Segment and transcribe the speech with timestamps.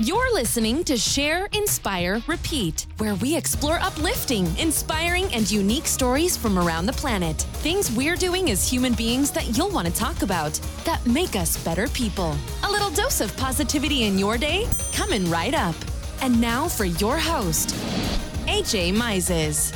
[0.00, 6.58] You're listening to Share, Inspire, Repeat, where we explore uplifting, inspiring, and unique stories from
[6.58, 7.36] around the planet.
[7.64, 10.52] Things we're doing as human beings that you'll want to talk about,
[10.84, 12.36] that make us better people.
[12.64, 14.68] A little dose of positivity in your day?
[14.92, 15.74] Coming right up.
[16.20, 17.70] And now for your host,
[18.48, 19.72] AJ Mises.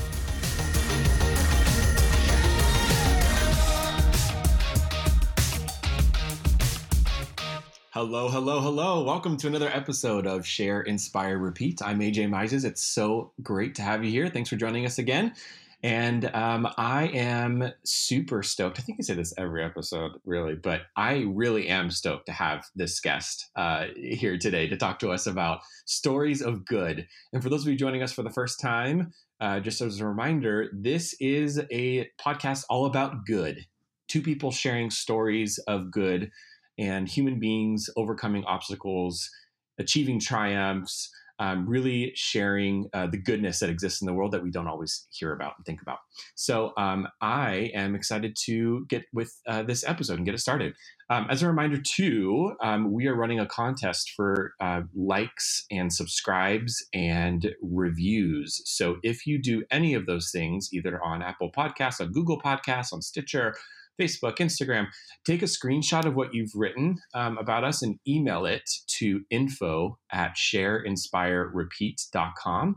[8.03, 9.05] Hello, hello, hello.
[9.05, 11.83] Welcome to another episode of Share, Inspire, Repeat.
[11.83, 12.65] I'm AJ Mises.
[12.65, 14.31] It's so great to have you here.
[14.31, 15.35] Thanks for joining us again.
[15.83, 18.79] And um, I am super stoked.
[18.79, 22.65] I think I say this every episode, really, but I really am stoked to have
[22.75, 27.07] this guest uh, here today to talk to us about stories of good.
[27.35, 30.07] And for those of you joining us for the first time, uh, just as a
[30.07, 33.67] reminder, this is a podcast all about good.
[34.09, 36.31] Two people sharing stories of good
[36.81, 39.29] and human beings overcoming obstacles,
[39.79, 44.51] achieving triumphs, um, really sharing uh, the goodness that exists in the world that we
[44.51, 45.99] don't always hear about and think about.
[46.35, 50.75] So um, I am excited to get with uh, this episode and get it started.
[51.09, 55.91] Um, as a reminder, too, um, we are running a contest for uh, likes and
[55.91, 58.61] subscribes and reviews.
[58.67, 62.93] So if you do any of those things, either on Apple Podcasts, on Google Podcasts,
[62.93, 63.55] on Stitcher,
[64.01, 64.87] Facebook, Instagram,
[65.25, 69.99] take a screenshot of what you've written um, about us and email it to info
[70.13, 72.77] at shareinspirerepeat.com.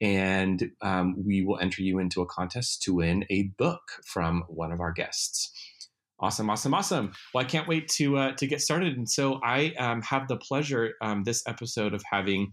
[0.00, 4.72] And um, we will enter you into a contest to win a book from one
[4.72, 5.52] of our guests.
[6.20, 7.12] Awesome, awesome, awesome.
[7.32, 8.96] Well, I can't wait to uh, to get started.
[8.96, 12.52] And so I um, have the pleasure um, this episode of having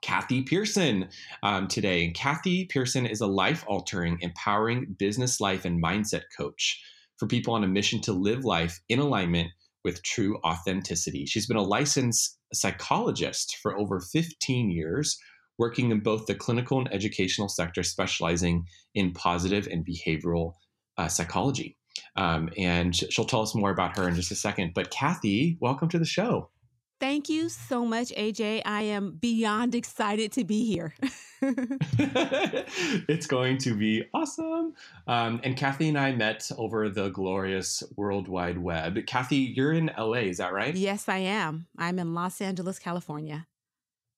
[0.00, 1.08] Kathy Pearson
[1.42, 2.04] um, today.
[2.04, 6.80] And Kathy Pearson is a life altering, empowering business life and mindset coach
[7.18, 9.48] for people on a mission to live life in alignment
[9.84, 11.26] with true authenticity.
[11.26, 15.18] She's been a licensed psychologist for over 15 years,
[15.58, 20.52] working in both the clinical and educational sector, specializing in positive and behavioral
[20.96, 21.76] uh, psychology.
[22.16, 24.72] Um, and she'll tell us more about her in just a second.
[24.74, 26.50] But Kathy, welcome to the show.
[27.00, 28.62] Thank you so much, AJ.
[28.64, 30.94] I am beyond excited to be here.
[31.42, 34.74] it's going to be awesome.
[35.06, 39.06] Um, and Kathy and I met over the glorious World Wide Web.
[39.06, 40.74] Kathy, you're in LA, is that right?
[40.74, 41.66] Yes, I am.
[41.78, 43.46] I'm in Los Angeles, California.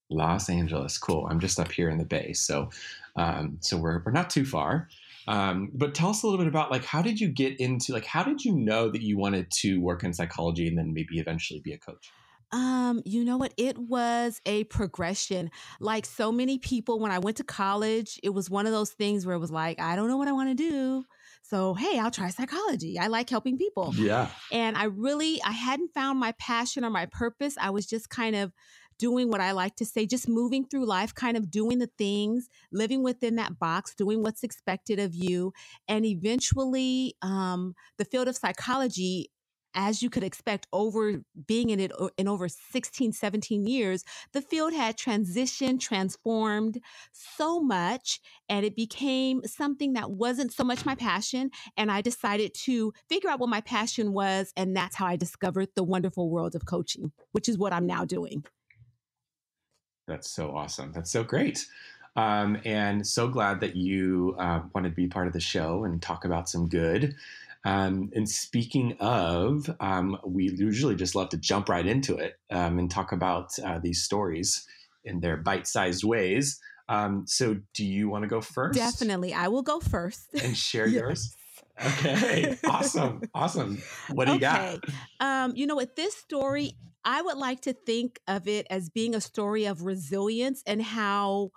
[0.09, 1.27] Los Angeles, cool.
[1.31, 2.71] I'm just up here in the Bay, so
[3.15, 4.89] um, so we're we're not too far.
[5.29, 8.07] Um, but tell us a little bit about like how did you get into like
[8.07, 11.61] how did you know that you wanted to work in psychology and then maybe eventually
[11.61, 12.11] be a coach?
[12.53, 13.55] Um, you know what?
[13.57, 15.51] It was a progression.
[15.79, 19.25] Like so many people, when I went to college, it was one of those things
[19.25, 21.05] where it was like, I don't know what I want to do.
[21.43, 22.99] So, hey, I'll try psychology.
[22.99, 23.93] I like helping people.
[23.97, 24.29] Yeah.
[24.53, 27.57] And I really, I hadn't found my passion or my purpose.
[27.61, 28.53] I was just kind of
[28.99, 32.49] doing what I like to say, just moving through life, kind of doing the things,
[32.71, 35.53] living within that box, doing what's expected of you.
[35.89, 39.31] And eventually, um, the field of psychology
[39.75, 44.73] as you could expect over being in it in over 16 17 years the field
[44.73, 46.81] had transitioned transformed
[47.13, 52.53] so much and it became something that wasn't so much my passion and i decided
[52.55, 56.55] to figure out what my passion was and that's how i discovered the wonderful world
[56.55, 58.45] of coaching which is what i'm now doing.
[60.07, 60.93] That's so awesome.
[60.93, 61.67] That's so great.
[62.17, 66.03] Um, and so glad that you uh, wanted to be part of the show and
[66.03, 67.15] talk about some good
[67.65, 72.79] um, and speaking of, um, we usually just love to jump right into it um,
[72.79, 74.67] and talk about uh, these stories
[75.05, 76.59] in their bite sized ways.
[76.89, 78.79] Um, so, do you want to go first?
[78.79, 79.35] Definitely.
[79.35, 80.29] I will go first.
[80.43, 80.95] And share yes.
[81.01, 81.37] yours.
[81.87, 82.59] Okay.
[82.67, 83.23] awesome.
[83.35, 83.83] Awesome.
[84.13, 84.79] What do you okay.
[84.81, 84.81] got?
[85.21, 86.73] Um, you know, with this story,
[87.05, 91.53] I would like to think of it as being a story of resilience and how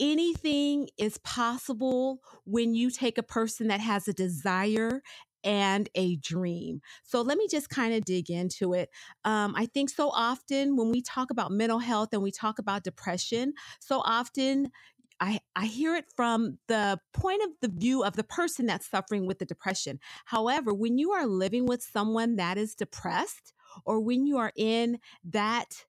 [0.00, 5.02] anything is possible when you take a person that has a desire
[5.44, 6.80] and a dream.
[7.02, 8.90] So let me just kind of dig into it.
[9.24, 12.84] Um, I think so often when we talk about mental health and we talk about
[12.84, 14.70] depression, so often
[15.20, 19.26] I, I hear it from the point of the view of the person that's suffering
[19.26, 20.00] with the depression.
[20.24, 23.52] However, when you are living with someone that is depressed,
[23.86, 25.86] or when you are in that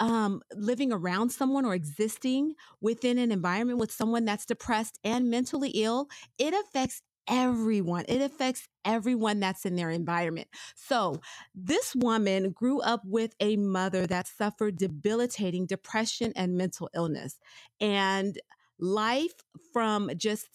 [0.00, 5.70] um, living around someone or existing within an environment with someone that's depressed and mentally
[5.70, 6.08] ill,
[6.38, 8.04] it affects everyone.
[8.08, 10.48] It affects everyone that's in their environment.
[10.74, 11.20] So,
[11.54, 17.38] this woman grew up with a mother that suffered debilitating depression and mental illness.
[17.80, 18.40] And
[18.80, 19.34] life
[19.72, 20.48] from just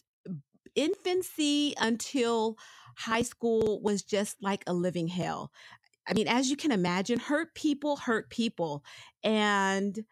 [0.76, 2.58] infancy until
[2.98, 5.52] high school was just like a living hell
[6.08, 8.84] I mean, as you can imagine, hurt people hurt people.
[9.24, 10.06] And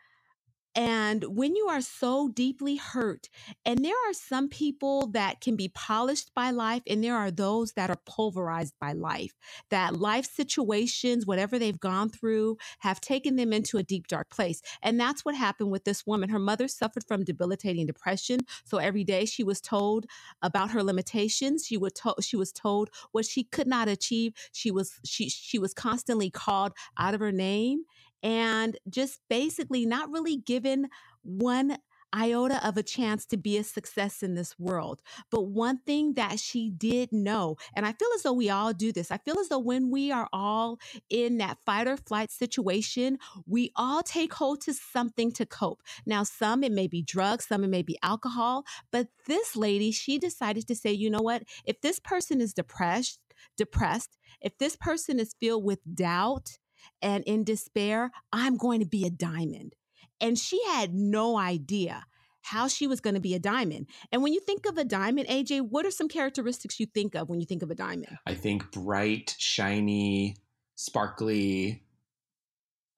[0.76, 3.30] and when you are so deeply hurt,
[3.66, 7.74] and there are some people that can be polished by life, and there are those
[7.74, 9.34] that are pulverized by life,
[9.70, 14.62] that life situations, whatever they've gone through, have taken them into a deep, dark place.
[14.82, 16.30] And that's what happened with this woman.
[16.30, 18.40] Her mother suffered from debilitating depression.
[18.66, 20.06] So every day she was told
[20.42, 21.66] about her limitations.
[21.68, 24.34] She, would to- she was told what she could not achieve.
[24.52, 27.84] She was, she, she was constantly called out of her name
[28.24, 30.88] and just basically not really given
[31.22, 31.78] one
[32.14, 35.02] iota of a chance to be a success in this world.
[35.32, 38.92] But one thing that she did know, and I feel as though we all do
[38.92, 40.80] this, I feel as though when we are all
[41.10, 43.18] in that fight or flight situation,
[43.48, 45.82] we all take hold to something to cope.
[46.06, 50.20] Now, some it may be drugs, some it may be alcohol, but this lady, she
[50.20, 51.44] decided to say, you know what?
[51.66, 53.20] If this person is depressed,
[53.58, 56.58] depressed, if this person is filled with doubt,
[57.02, 59.76] and in despair, I'm going to be a diamond.
[60.22, 62.06] And she had no idea
[62.44, 63.88] how she was going to be a diamond.
[64.12, 67.30] And when you think of a diamond, AJ, what are some characteristics you think of
[67.30, 68.18] when you think of a diamond?
[68.26, 70.36] I think bright, shiny,
[70.76, 71.84] sparkly.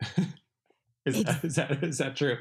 [1.05, 2.37] is, that, is, that, is that true?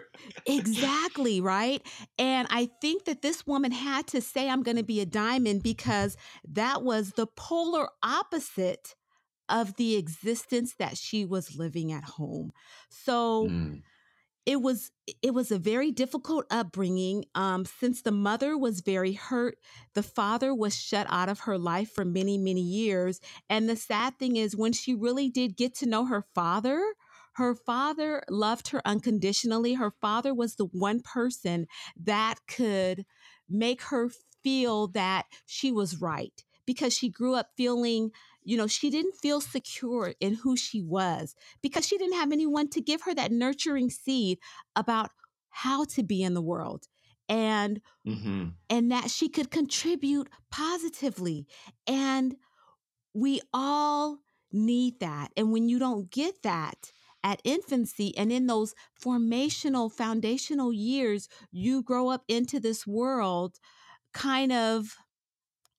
[0.46, 1.82] exactly, right?
[2.18, 5.62] And I think that this woman had to say, I'm going to be a diamond
[5.62, 6.16] because
[6.48, 8.94] that was the polar opposite
[9.48, 12.52] of the existence that she was living at home.
[12.88, 13.82] So mm.
[14.46, 14.90] it was
[15.22, 17.24] it was a very difficult upbringing.
[17.34, 19.58] Um, since the mother was very hurt,
[19.94, 23.20] the father was shut out of her life for many many years.
[23.48, 26.82] And the sad thing is, when she really did get to know her father.
[27.36, 29.74] Her father loved her unconditionally.
[29.74, 33.04] Her father was the one person that could
[33.48, 34.08] make her
[34.44, 38.10] feel that she was right because she grew up feeling
[38.44, 42.68] you know, she didn't feel secure in who she was because she didn't have anyone
[42.68, 44.38] to give her that nurturing seed
[44.76, 45.10] about
[45.48, 46.86] how to be in the world
[47.28, 48.48] and mm-hmm.
[48.68, 51.46] and that she could contribute positively
[51.86, 52.36] and
[53.14, 54.18] we all
[54.52, 60.72] need that and when you don't get that at infancy and in those formational foundational
[60.72, 63.58] years you grow up into this world
[64.12, 64.96] kind of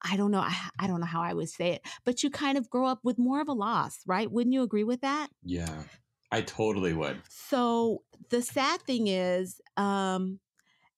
[0.02, 0.40] I don't know.
[0.40, 3.00] I, I don't know how I would say it, but you kind of grow up
[3.04, 4.32] with more of a loss, right?
[4.32, 5.28] Wouldn't you agree with that?
[5.44, 5.84] Yeah,
[6.32, 7.22] I totally would.
[7.30, 10.40] So the sad thing is, um,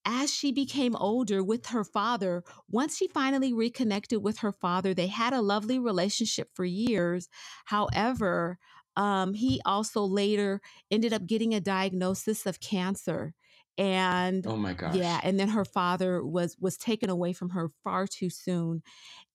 [0.05, 5.07] as she became older with her father, once she finally reconnected with her father, they
[5.07, 7.27] had a lovely relationship for years.
[7.65, 8.57] However,
[8.95, 13.33] um, he also later ended up getting a diagnosis of cancer
[13.77, 14.95] and oh my gosh.
[14.95, 18.81] yeah and then her father was was taken away from her far too soon.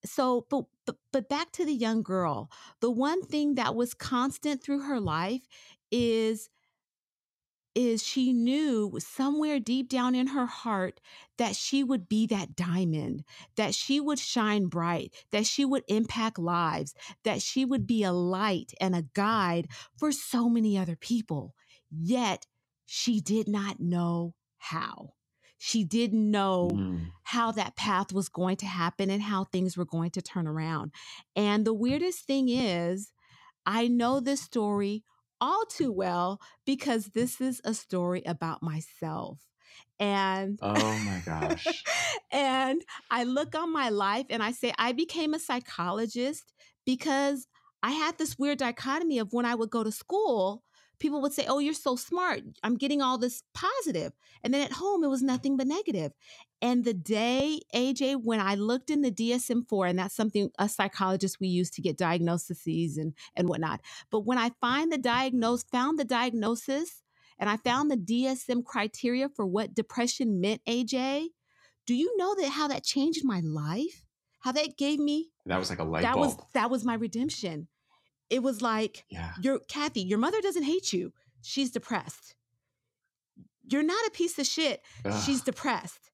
[0.05, 2.51] So but but, but back to the young girl.
[2.81, 5.47] The one thing that was constant through her life
[5.91, 6.49] is
[7.75, 11.01] is she knew somewhere deep down in her heart
[11.39, 13.25] that she would be that diamond,
[13.57, 16.95] that she would shine bright, that she would impact lives,
[17.25, 21.55] that she would be a light and a guide for so many other people.
[21.91, 22.47] Yet
[22.95, 25.15] she did not know how.
[25.57, 27.07] She didn't know mm.
[27.23, 30.93] how that path was going to happen and how things were going to turn around.
[31.35, 33.11] And the weirdest thing is,
[33.65, 35.05] I know this story
[35.41, 39.41] all too well because this is a story about myself.
[39.99, 41.67] And oh my gosh.
[42.31, 46.53] and I look on my life and I say, I became a psychologist
[46.85, 47.47] because
[47.83, 50.63] I had this weird dichotomy of when I would go to school,
[51.03, 52.43] people would say, Oh, you're so smart.
[52.63, 54.13] I'm getting all this positive.
[54.43, 56.13] And then at home, it was nothing but negative.
[56.63, 60.69] And the day, AJ, when I looked in the DSM 4, and that's something a
[60.69, 63.81] psychologist we use to get diagnoses and, and whatnot.
[64.11, 67.03] But when I find the diagnose, found the diagnosis,
[67.37, 71.27] and I found the DSM criteria for what depression meant, AJ,
[71.85, 74.07] do you know that how that changed my life?
[74.39, 76.27] How that gave me that was like a light that bulb.
[76.27, 77.69] was that was my redemption
[78.33, 79.33] it was like, yeah.
[79.43, 81.13] you're Kathy, your mother doesn't hate you.
[81.43, 82.35] She's depressed.
[83.71, 84.81] You're not a piece of shit.
[85.05, 85.23] Ugh.
[85.25, 86.11] She's depressed.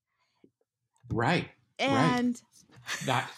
[1.09, 1.49] Right.
[1.79, 3.07] And right.
[3.07, 3.31] that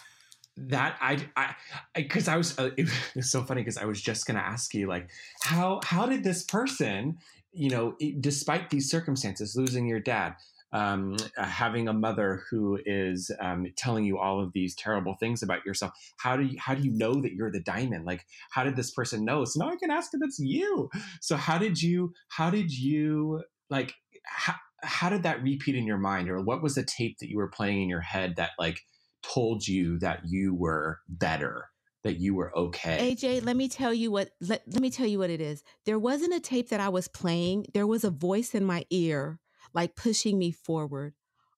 [0.57, 1.55] that I I
[1.93, 4.73] because I, I, was uh, it was so funny because I was just gonna ask
[4.73, 5.09] you like
[5.43, 7.19] how how did this person
[7.53, 10.35] you know despite these circumstances losing your dad
[10.73, 15.43] um, uh, having a mother who is um, telling you all of these terrible things
[15.43, 18.63] about yourself how do you how do you know that you're the diamond like how
[18.63, 21.81] did this person know so now i can ask if it's you so how did
[21.81, 23.93] you how did you like
[24.25, 27.37] how, how did that repeat in your mind or what was the tape that you
[27.37, 28.81] were playing in your head that like
[29.21, 31.67] told you that you were better
[32.03, 33.15] that you were okay.
[33.15, 35.63] AJ, let me tell you what let, let me tell you what it is.
[35.85, 37.67] There wasn't a tape that I was playing.
[37.73, 39.39] There was a voice in my ear
[39.73, 41.13] like pushing me forward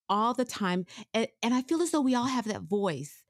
[0.10, 0.86] all the time.
[1.13, 3.24] And, and I feel as though we all have that voice.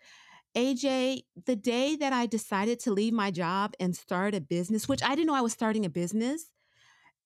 [0.56, 5.04] AJ, the day that I decided to leave my job and start a business, which
[5.04, 6.50] I didn't know I was starting a business,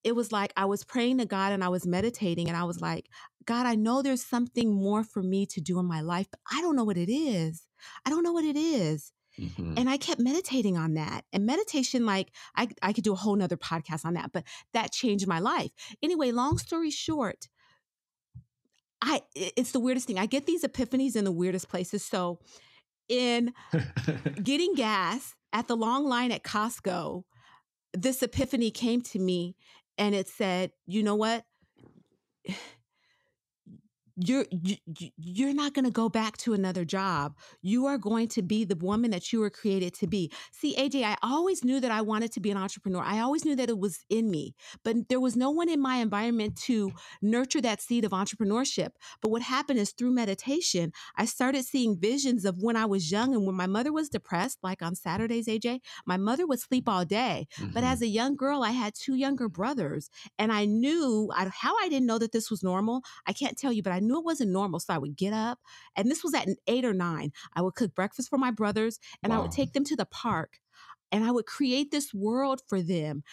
[0.04, 2.82] it was like I was praying to God and I was meditating and I was
[2.82, 3.10] like,
[3.46, 6.62] God, I know there's something more for me to do in my life, but I
[6.62, 7.68] don't know what it is.
[8.06, 9.12] I don't know what it is.
[9.40, 9.76] Mm-hmm.
[9.78, 11.24] And I kept meditating on that.
[11.32, 14.92] And meditation, like I, I could do a whole nother podcast on that, but that
[14.92, 15.72] changed my life.
[16.02, 17.48] Anyway, long story short,
[19.02, 20.18] I it's the weirdest thing.
[20.18, 22.04] I get these epiphanies in the weirdest places.
[22.04, 22.40] So
[23.08, 23.54] in
[24.44, 27.24] getting gas at the long line at Costco,
[27.94, 29.56] this epiphany came to me
[29.98, 31.44] and it said, you know what?
[34.18, 34.78] You're you,
[35.18, 37.36] you're not going to go back to another job.
[37.62, 40.32] You are going to be the woman that you were created to be.
[40.52, 43.04] See aj i always knew that i wanted to be an entrepreneur.
[43.04, 45.98] I always knew that it was in me but there was no one in my
[45.98, 48.92] environment to nurture that seed of entrepreneurship.
[49.22, 53.34] But what happened is through meditation i started seeing visions of when i was young
[53.34, 57.06] and when my mother was depressed like on saturdays aj my mother would sleep all
[57.06, 57.48] day.
[57.58, 57.72] Mm-hmm.
[57.74, 61.76] but as a young girl i had two younger brothers and i knew I, how
[61.82, 64.26] i didn't know that this was normal i can't tell you but i knew it
[64.26, 64.80] wasn't normal.
[64.80, 65.60] So I would get up,
[65.96, 67.32] and this was at eight or nine.
[67.54, 69.40] I would cook breakfast for my brothers, and wow.
[69.40, 70.60] I would take them to the park,
[71.12, 73.24] and I would create this world for them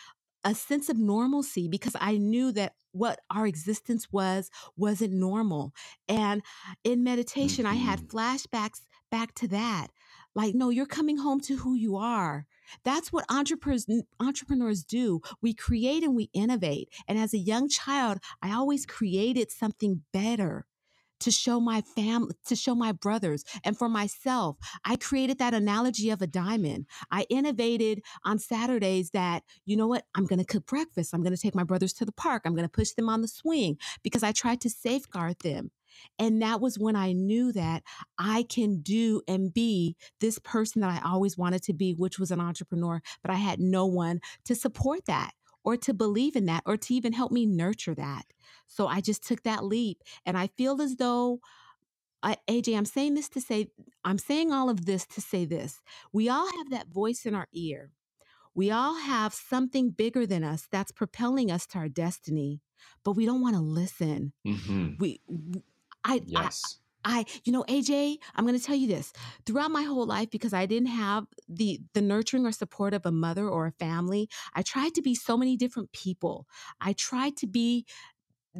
[0.44, 5.72] a sense of normalcy because I knew that what our existence was wasn't normal.
[6.08, 6.42] And
[6.84, 7.72] in meditation, mm-hmm.
[7.74, 8.16] I had mm-hmm.
[8.16, 9.88] flashbacks back to that.
[10.34, 12.46] Like, no, you're coming home to who you are.
[12.84, 13.86] That's what entrepreneurs
[14.20, 15.20] entrepreneurs do.
[15.40, 16.88] We create and we innovate.
[17.08, 20.66] And as a young child, I always created something better
[21.20, 24.56] to show my family, to show my brothers, and for myself.
[24.84, 26.86] I created that analogy of a diamond.
[27.10, 31.14] I innovated on Saturdays that, you know what, I'm going to cook breakfast.
[31.14, 32.42] I'm going to take my brothers to the park.
[32.44, 35.70] I'm going to push them on the swing because I tried to safeguard them.
[36.18, 37.82] And that was when I knew that
[38.18, 42.30] I can do and be this person that I always wanted to be, which was
[42.30, 45.32] an entrepreneur, but I had no one to support that
[45.64, 48.26] or to believe in that or to even help me nurture that.
[48.66, 50.02] So I just took that leap.
[50.26, 51.40] And I feel as though,
[52.22, 53.68] I, AJ, I'm saying this to say,
[54.04, 55.80] I'm saying all of this to say this.
[56.12, 57.90] We all have that voice in our ear.
[58.54, 62.60] We all have something bigger than us that's propelling us to our destiny,
[63.04, 64.32] but we don't want to listen.
[64.46, 64.92] Mm-hmm.
[65.00, 65.20] We,
[66.04, 66.78] I, yes.
[67.06, 69.12] I, you know, AJ, I'm going to tell you this.
[69.44, 73.12] Throughout my whole life, because I didn't have the the nurturing or support of a
[73.12, 76.46] mother or a family, I tried to be so many different people.
[76.80, 77.84] I tried to be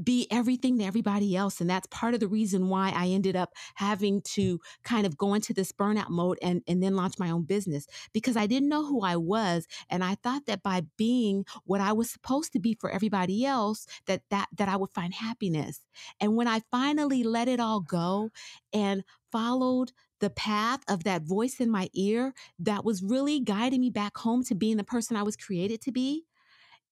[0.03, 1.61] be everything to everybody else.
[1.61, 5.35] And that's part of the reason why I ended up having to kind of go
[5.35, 8.85] into this burnout mode and, and then launch my own business because I didn't know
[8.85, 9.67] who I was.
[9.89, 13.87] And I thought that by being what I was supposed to be for everybody else,
[14.07, 15.81] that that that I would find happiness.
[16.21, 18.31] And when I finally let it all go
[18.73, 23.91] and followed the path of that voice in my ear that was really guiding me
[23.91, 26.25] back home to being the person I was created to be,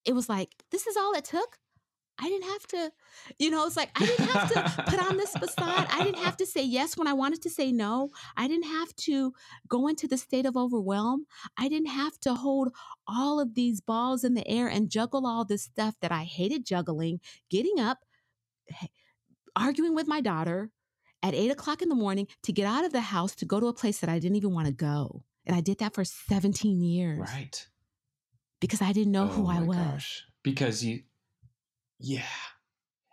[0.04, 1.58] it was like, this is all it took
[2.18, 2.92] I didn't have to,
[3.38, 5.88] you know, it's like I didn't have to put on this facade.
[5.90, 8.10] I didn't have to say yes when I wanted to say no.
[8.36, 9.32] I didn't have to
[9.68, 11.26] go into the state of overwhelm.
[11.56, 12.72] I didn't have to hold
[13.08, 16.66] all of these balls in the air and juggle all this stuff that I hated
[16.66, 17.98] juggling, getting up,
[19.56, 20.70] arguing with my daughter
[21.22, 23.66] at eight o'clock in the morning to get out of the house to go to
[23.66, 25.24] a place that I didn't even want to go.
[25.46, 27.18] And I did that for 17 years.
[27.18, 27.66] Right.
[28.60, 29.76] Because I didn't know oh who I was.
[29.76, 30.24] Gosh.
[30.42, 31.02] Because you
[32.02, 32.22] yeah.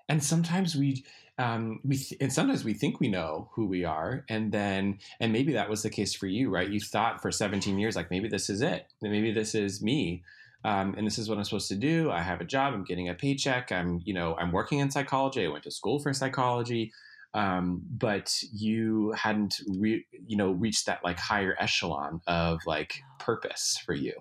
[0.09, 1.05] And sometimes we
[1.37, 5.31] um, we th- and sometimes we think we know who we are, and then and
[5.31, 6.69] maybe that was the case for you, right?
[6.69, 10.23] You thought for 17 years, like maybe this is it, maybe this is me,
[10.65, 12.11] um, and this is what I'm supposed to do.
[12.11, 15.45] I have a job, I'm getting a paycheck, I'm you know I'm working in psychology,
[15.45, 16.91] I went to school for psychology,
[17.35, 23.81] um, but you hadn't re- you know reached that like higher echelon of like purpose
[23.85, 24.13] for you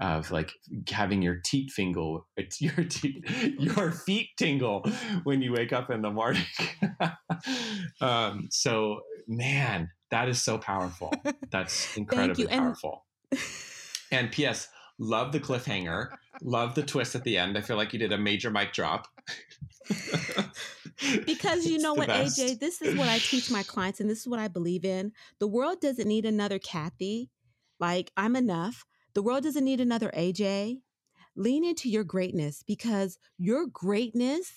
[0.00, 0.52] of like
[0.90, 2.26] having your teeth tingle,
[2.58, 3.22] your teeth,
[3.58, 4.84] your feet tingle
[5.24, 6.44] when you wake up in the morning.
[8.00, 11.12] um, so, man, that is so powerful.
[11.50, 13.04] That's incredibly powerful.
[13.30, 13.40] And,
[14.12, 14.68] and P.S.
[14.98, 16.08] Love the cliffhanger.
[16.42, 17.56] Love the twist at the end.
[17.56, 19.06] I feel like you did a major mic drop.
[21.26, 22.38] because you know what, best.
[22.38, 25.12] AJ, this is what I teach my clients, and this is what I believe in.
[25.38, 27.30] The world doesn't need another Kathy.
[27.78, 28.84] Like, I'm enough.
[29.14, 30.80] The world doesn't need another AJ.
[31.36, 34.52] Lean into your greatness because your greatness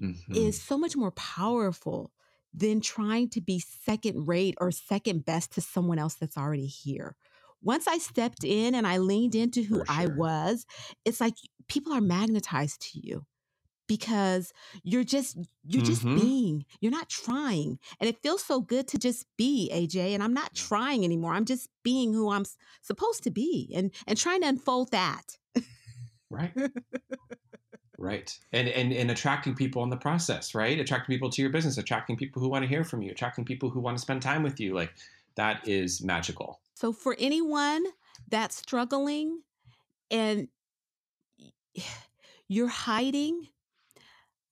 [0.00, 0.34] mm-hmm.
[0.34, 2.12] is so much more powerful
[2.52, 7.16] than trying to be second rate or second best to someone else that's already here.
[7.62, 10.66] once I stepped in and I leaned into who For I was,
[11.04, 11.34] it's like
[11.68, 13.26] people are magnetized to you
[13.86, 14.52] because
[14.82, 16.14] you're just you're just Mhm.
[16.14, 20.34] being you're not trying and it feels so good to just be aj and i'm
[20.34, 24.40] not trying anymore i'm just being who i'm s- supposed to be and and trying
[24.42, 25.38] to unfold that
[26.28, 26.52] Right.
[27.98, 28.36] right.
[28.52, 30.78] And, and and attracting people in the process, right?
[30.78, 33.70] Attracting people to your business, attracting people who want to hear from you, attracting people
[33.70, 34.74] who want to spend time with you.
[34.74, 34.92] Like
[35.36, 36.60] that is magical.
[36.74, 37.84] so for anyone
[38.28, 39.42] that's struggling
[40.10, 40.48] and
[42.48, 43.48] you're hiding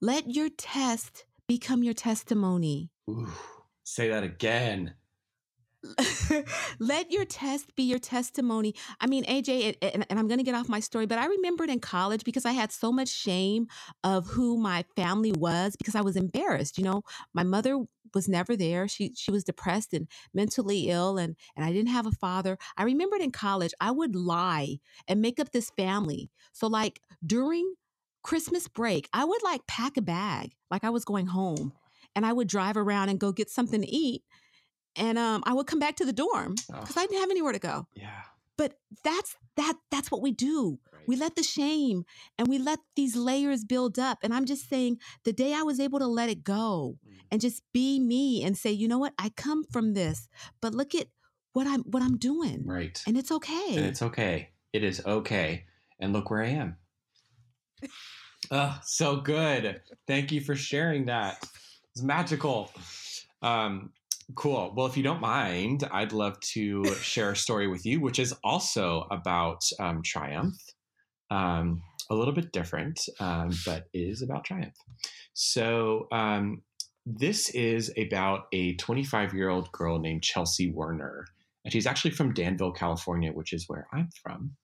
[0.04, 3.26] let your test become your testimony Ooh,
[3.84, 4.94] say that again.
[6.78, 8.74] Let your test be your testimony.
[9.00, 11.68] I mean, AJ, and, and- I'm going to get off my story, but I remembered
[11.68, 13.66] in college because I had so much shame
[14.02, 16.78] of who my family was because I was embarrassed.
[16.78, 17.02] You know,
[17.34, 17.84] my mother
[18.14, 18.88] was never there.
[18.88, 22.56] She she was depressed and mentally ill, and and I didn't have a father.
[22.78, 26.30] I remembered in college I would lie and make up this family.
[26.52, 27.74] So like during
[28.24, 31.72] Christmas break, I would like pack a bag like I was going home,
[32.16, 34.22] and I would drive around and go get something to eat
[34.96, 37.52] and um, I would come back to the dorm because I Oh, didn't have anywhere
[37.52, 37.86] to go.
[37.94, 38.22] yeah.
[38.56, 40.78] But that's that that's what we do.
[40.92, 41.02] Right.
[41.08, 42.04] We let the shame
[42.38, 44.18] and we let these layers build up.
[44.22, 47.18] And I'm just saying, the day I was able to let it go Mm.
[47.32, 50.28] and just be me and say, you know what, I come from this,
[50.60, 51.08] but look at
[51.52, 53.02] what I'm what I'm doing, Right.
[53.08, 53.76] and it's okay.
[53.76, 54.50] And it's okay.
[54.72, 55.64] It is okay.
[55.98, 56.76] And look where I am.
[58.50, 59.80] Oh, so good.
[60.06, 61.42] Thank you for sharing that.
[61.92, 62.70] It's magical.
[63.40, 63.92] Um,
[64.34, 64.72] cool.
[64.76, 68.34] Well, if you don't mind, I'd love to share a story with you, which is
[68.44, 70.56] also about um, triumph.
[71.30, 74.74] Um, a little bit different, um, but is about triumph.
[75.32, 76.62] So, um,
[77.06, 81.24] this is about a 25 year old girl named Chelsea Werner.
[81.64, 84.56] And she's actually from Danville, California, which is where I'm from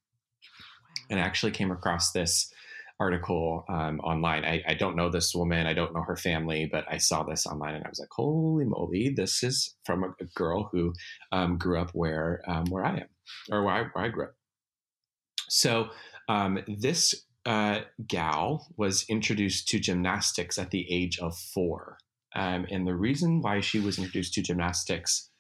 [1.10, 2.52] and I actually came across this
[3.00, 4.44] article um, online.
[4.44, 7.46] I, I don't know this woman, I don't know her family, but I saw this
[7.46, 9.12] online and I was like, "Holy moly!
[9.16, 10.92] This is from a, a girl who
[11.32, 13.08] um, grew up where um, where I am,
[13.50, 14.34] or where I, where I grew up."
[15.48, 15.88] So
[16.28, 21.96] um, this uh, gal was introduced to gymnastics at the age of four,
[22.36, 25.30] um, and the reason why she was introduced to gymnastics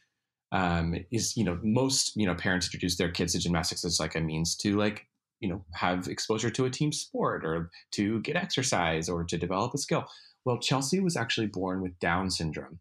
[0.52, 4.14] um, is you know most you know parents introduce their kids to gymnastics as like
[4.14, 5.06] a means to like
[5.40, 9.74] you know have exposure to a team sport or to get exercise or to develop
[9.74, 10.04] a skill.
[10.44, 12.80] Well chelsea was actually born with down syndrome.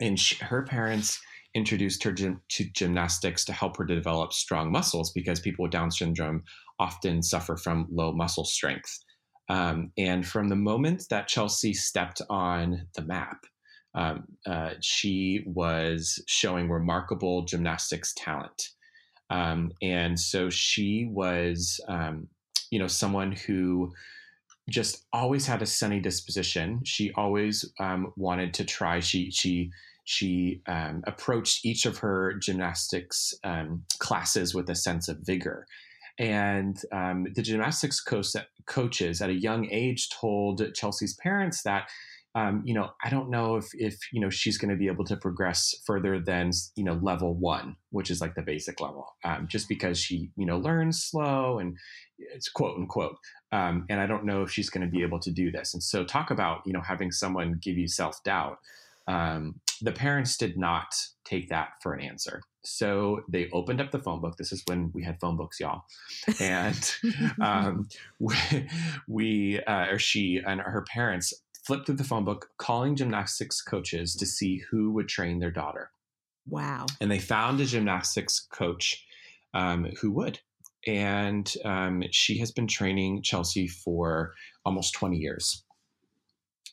[0.00, 1.20] And she, her parents
[1.54, 5.72] introduced her gym, to gymnastics to help her to develop strong muscles because people with
[5.72, 6.42] down syndrome
[6.78, 8.98] often suffer from low muscle strength.
[9.48, 13.44] Um, and from the moment that chelsea stepped on the map
[13.94, 18.70] um, uh, she was showing remarkable gymnastics talent
[19.32, 22.28] um, and so she was, um,
[22.70, 23.92] you know, someone who
[24.68, 26.80] just always had a sunny disposition.
[26.84, 29.00] She always um, wanted to try.
[29.00, 29.70] She she
[30.04, 35.66] she um, approached each of her gymnastics um, classes with a sense of vigor.
[36.18, 38.26] And um, the gymnastics coach,
[38.66, 41.88] coaches at a young age told Chelsea's parents that
[42.34, 45.04] um, you know, I don't know if if you know she's going to be able
[45.04, 49.46] to progress further than you know level one, which is like the basic level, um,
[49.48, 51.76] just because she you know learns slow and
[52.18, 53.16] it's quote unquote.
[53.52, 55.74] Um, and I don't know if she's going to be able to do this.
[55.74, 58.58] And so, talk about you know having someone give you self doubt.
[59.06, 62.40] Um, the parents did not take that for an answer.
[62.64, 64.36] So they opened up the phone book.
[64.36, 65.82] This is when we had phone books, y'all.
[66.40, 66.94] And
[67.40, 67.88] um,
[68.20, 68.36] we,
[69.08, 71.34] we uh, or she and her parents
[71.66, 75.90] flipped through the phone book, calling gymnastics coaches to see who would train their daughter.
[76.48, 76.86] wow.
[77.00, 79.04] And they found a gymnastics coach
[79.54, 80.40] um, who would.
[80.86, 85.64] And um, she has been training Chelsea for almost 20 years.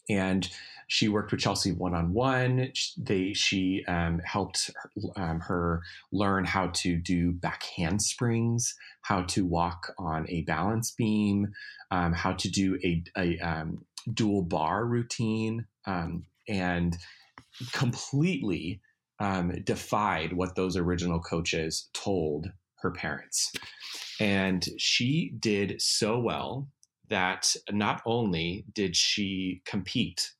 [0.10, 0.50] And
[0.90, 2.72] she worked with Chelsea one on one.
[2.98, 8.74] They she um, helped her, um, her learn how to do back handsprings,
[9.04, 11.54] how to walk on a balance beam,
[11.92, 16.98] um, how to do a, a um, dual bar routine, um, and
[17.72, 18.82] completely
[19.20, 23.52] um, defied what those original coaches told her parents.
[24.20, 26.70] And she did so well
[27.10, 30.32] that not only did she compete,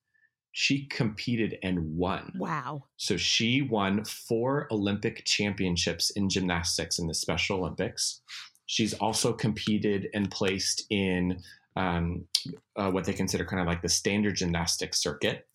[0.52, 2.34] she competed and won.
[2.38, 2.86] Wow.
[2.98, 8.22] So she won four Olympic championships in gymnastics in the Special Olympics.
[8.66, 11.42] She's also competed and placed in
[11.80, 12.26] um,
[12.76, 15.48] uh, what they consider kind of like the standard gymnastics circuit.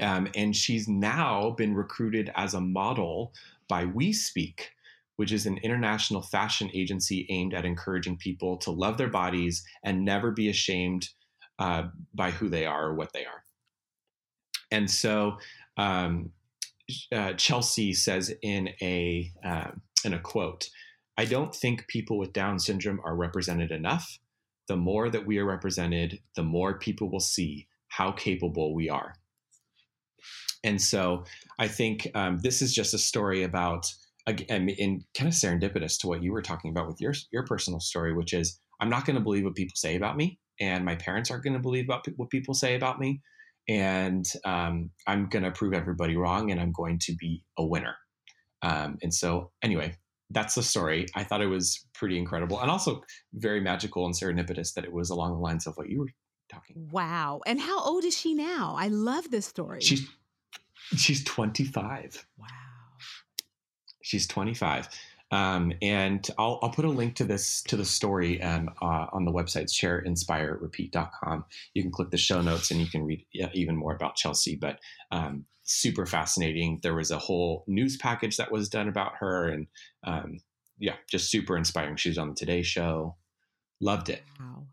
[0.00, 3.32] Um, and she's now been recruited as a model
[3.68, 4.70] by We Speak,
[5.16, 10.04] which is an international fashion agency aimed at encouraging people to love their bodies and
[10.04, 11.08] never be ashamed
[11.58, 13.44] uh, by who they are or what they are.
[14.70, 15.38] And so
[15.78, 16.30] um,
[17.10, 19.70] uh, Chelsea says in a uh,
[20.04, 20.68] in a quote,
[21.16, 24.18] "I don't think people with Down syndrome are represented enough.
[24.68, 29.14] The more that we are represented, the more people will see how capable we are."
[30.64, 31.24] And so
[31.58, 33.86] I think um, this is just a story about,
[34.26, 37.80] again, in kind of serendipitous to what you were talking about with your your personal
[37.80, 40.96] story, which is I'm not going to believe what people say about me, and my
[40.96, 43.20] parents aren't going to believe about what people say about me
[43.68, 47.94] and um, I'm going to prove everybody wrong, and I'm going to be a winner.
[48.62, 49.94] Um, and so, anyway,
[50.30, 51.06] that's the story.
[51.14, 53.02] I thought it was pretty incredible, and also
[53.34, 56.10] very magical and serendipitous that it was along the lines of what you were
[56.48, 56.88] talking.
[56.90, 57.40] Wow!
[57.46, 58.74] And how old is she now?
[58.78, 59.80] I love this story.
[59.80, 60.08] She's
[60.96, 62.26] she's 25.
[62.38, 62.46] Wow.
[64.02, 64.88] She's 25.
[65.30, 69.24] Um, and I'll, I'll put a link to this to the story um, uh, on
[69.24, 71.44] the website shareinspirerepeat.com.
[71.74, 74.56] You can click the show notes and you can read even more about Chelsea.
[74.56, 74.78] But
[75.10, 76.80] um, super fascinating.
[76.82, 79.66] There was a whole news package that was done about her, and
[80.04, 80.38] um,
[80.78, 81.96] yeah, just super inspiring.
[81.96, 83.16] She was on the Today Show.
[83.80, 84.22] Loved it.
[84.40, 84.66] Wow,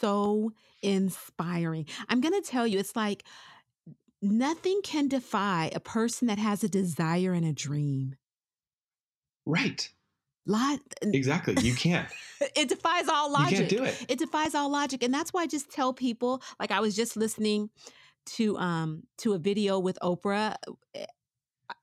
[0.00, 1.86] so inspiring.
[2.08, 3.24] I'm gonna tell you, it's like
[4.20, 8.16] nothing can defy a person that has a desire and a dream.
[9.46, 9.88] Right.
[10.46, 11.54] Lot exactly.
[11.60, 12.08] You can't.
[12.56, 13.50] it defies all logic.
[13.50, 14.06] You can't do it.
[14.08, 16.42] It defies all logic, and that's why I just tell people.
[16.58, 17.70] Like I was just listening
[18.36, 20.56] to um to a video with Oprah
[20.94, 21.04] eh,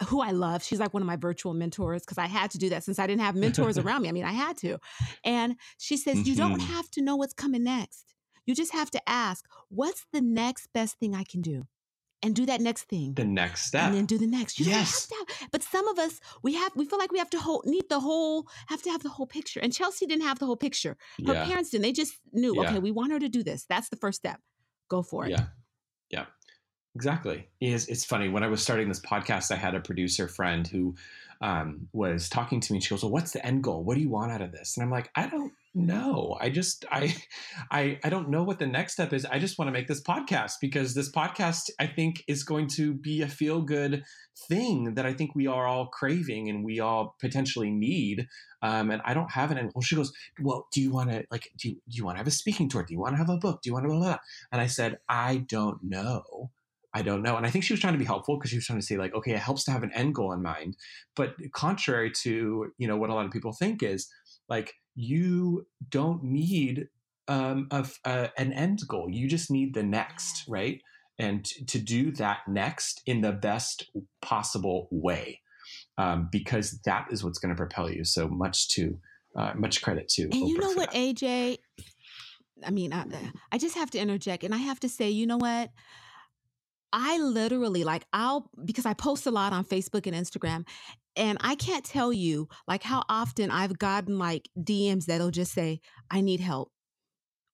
[0.08, 0.64] who I love.
[0.64, 3.08] She's like one of my virtual mentors because I had to do that since I
[3.08, 4.10] didn't have mentors around me.
[4.10, 4.80] I mean, I had to.
[5.24, 6.28] And she says, mm-hmm.
[6.28, 6.74] You don't Mm-hmm.
[6.74, 8.14] have to know what's coming next.
[8.46, 11.68] You just have to ask, What's the next best thing I can do?
[12.28, 13.14] And do that next thing.
[13.14, 13.86] The next step.
[13.86, 14.60] And then do the next.
[14.60, 15.10] You Yes.
[15.10, 17.88] have, but some of us, we have, we feel like we have to hold, need
[17.90, 19.62] the whole, have to have the whole picture.
[19.62, 20.98] And Chelsea didn't have the whole picture.
[21.26, 21.46] Her yeah.
[21.46, 21.84] parents didn't.
[21.84, 22.64] They just knew, Yeah.
[22.70, 23.66] okay, we want her to do this.
[23.70, 24.42] That's the first step.
[24.90, 25.32] Go for it.
[25.32, 25.46] Yeah.
[26.10, 26.26] Yeah.
[26.96, 27.48] Exactly.
[27.62, 28.28] It's, it's funny.
[28.28, 30.96] When I was starting this podcast, I had a producer friend who
[31.42, 32.78] um, was talking to me.
[32.78, 33.84] And she goes, "Well, what's the end goal?
[33.84, 36.38] What do you want out of this?" And I'm like, "I don't know.
[36.40, 37.16] I just I
[37.72, 39.26] I I don't know what the next step is.
[39.26, 42.94] I just want to make this podcast because this podcast I think is going to
[42.94, 44.04] be a feel good
[44.48, 48.28] thing that I think we are all craving and we all potentially need.
[48.62, 51.24] Um, and I don't have an end goal." She goes, "Well, do you want to
[51.32, 52.84] like do you, do you want to have a speaking tour?
[52.84, 53.62] Do you want to have a book?
[53.62, 54.18] Do you want to blah, blah, blah?"
[54.52, 56.52] And I said, "I don't know."
[56.98, 57.38] I don't know.
[57.38, 58.98] And I think she was trying to be helpful because she was trying to say
[58.98, 60.76] like, okay, it helps to have an end goal in mind.
[61.16, 64.10] But contrary to, you know, what a lot of people think is
[64.50, 66.88] like, you don't need
[67.28, 69.10] um, a, a, an end goal.
[69.12, 70.82] You just need the next, right?
[71.20, 73.92] And t- to do that next in the best
[74.24, 75.42] possible way,
[76.00, 78.06] um, because that is what's going to propel you.
[78.06, 78.98] So much to,
[79.36, 80.24] uh, much credit to.
[80.24, 80.98] And you know what, that.
[80.98, 81.60] AJ?
[82.66, 83.06] I mean, I,
[83.52, 85.70] I just have to interject and I have to say, you know what?
[86.94, 90.68] I literally like I'll because I post a lot on Facebook and Instagram
[91.16, 95.82] and I can't tell you like how often I've gotten like DMs that'll just say
[96.10, 96.72] I need help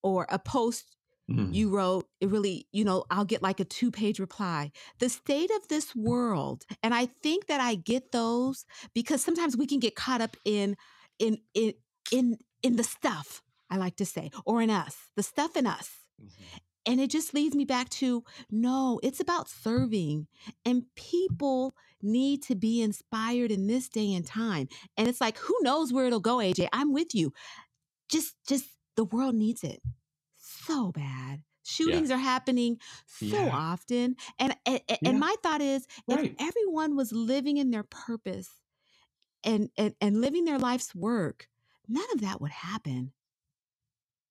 [0.03, 0.95] or a post
[1.29, 1.53] Mhm.
[1.53, 5.51] you wrote it really you know I'll get like a two page reply the state
[5.51, 9.95] of this world and I think that I get those because sometimes we can get
[9.95, 10.75] caught up in
[11.19, 11.73] in in
[12.11, 15.89] in in the stuff I like to say or in us the stuff in us
[16.19, 16.63] Mhm.
[16.85, 20.27] And it just leads me back to no, it's about serving.
[20.65, 24.69] And people need to be inspired in this day and time.
[24.97, 26.69] And it's like, who knows where it'll go, AJ?
[26.73, 27.33] I'm with you.
[28.09, 28.65] Just, just
[28.97, 29.81] the world needs it
[30.37, 31.43] so bad.
[31.63, 33.51] Shootings are happening so Yeah.
[33.51, 34.17] often.
[34.39, 35.19] And, and, and Yeah.
[35.19, 36.37] my thought is Right.
[36.39, 38.49] if everyone was living in their purpose
[39.43, 41.47] and, and, and living their life's work,
[41.87, 43.13] none of that would happen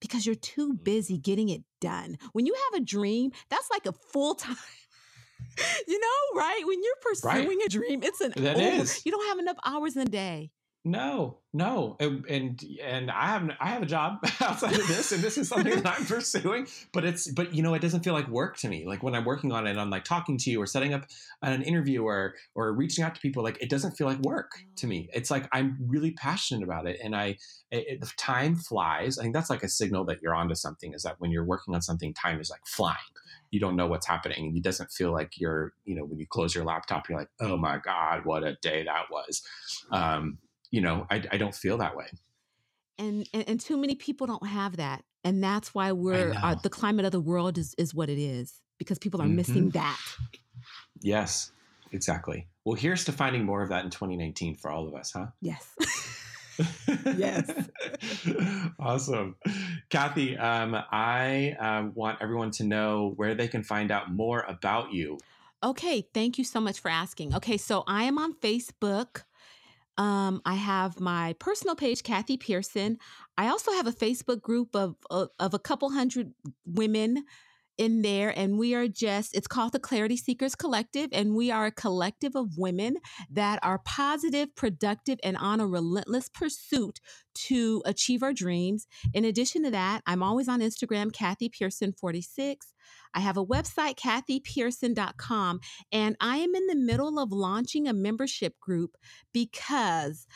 [0.03, 0.85] because you're too Mm.
[0.85, 2.19] busy getting it done.
[2.35, 4.57] When you have a dream, that's like a full time.
[5.89, 6.63] you know, right?
[6.67, 7.41] When you're Right.
[7.45, 9.03] pursuing a dream, it's an That over- is.
[9.07, 10.51] You don't have enough hours in a day.
[10.85, 15.23] No, no, and and, and I have I have a job outside of this, and
[15.23, 16.67] this is something that I'm pursuing.
[16.93, 18.85] But it's but you know it doesn't feel like work to me.
[18.85, 21.07] Like when I'm working on it, I'm like talking to you or setting up
[21.41, 23.45] an interview or or reaching out to people.
[23.45, 25.09] Like it doesn't feel like work to me.
[25.15, 27.37] It's like I'm really passionate about it, and I
[27.71, 29.21] it, it- time flies.
[29.21, 30.95] I think that's like a signal that you're onto something.
[30.95, 32.97] Is that when you're working on something, time is like flying.
[33.53, 36.27] You don't know what's happening, and it doesn't feel like you're you know when you
[36.27, 39.43] close your laptop, you're like, oh my god, what a day that was.
[39.93, 40.39] Um,
[40.73, 42.07] you know, I, I don't feel that way.
[42.99, 45.05] And, and and too many people don't have that.
[45.23, 48.61] And that's why we're uh, the climate of the world is is what it is
[48.79, 49.75] because people are missing Mhm.
[49.75, 50.01] that.
[51.01, 51.53] Yes,
[51.93, 52.49] exactly.
[52.65, 55.27] Well, here's to finding more of that in 2019 for all of us, huh?
[55.41, 55.75] Yes.
[57.17, 57.51] yes.
[58.79, 59.37] awesome.
[59.91, 64.93] Kathy, um, I uh, want everyone to know where they can find out more about
[64.93, 65.19] you.
[65.65, 67.35] Okay, thank you so much for asking.
[67.35, 69.23] Okay, so I am on Facebook.
[69.99, 72.99] Um, I have my personal page, Kathy Pearson.
[73.37, 76.33] I also have a Facebook group of, of, of a couple hundred
[76.65, 77.25] women
[77.79, 81.67] in there and we are just it's called the clarity seekers collective and we are
[81.67, 82.97] a collective of women
[83.31, 87.01] that are positive productive and on a relentless pursuit
[87.35, 88.87] to achieve our dreams.
[89.15, 92.73] In addition to that i'm always on instagram kathy pearson 46
[93.15, 98.59] i have a website kathypearson.com and i am in the middle of launching a membership
[98.61, 98.97] group
[99.33, 100.27] because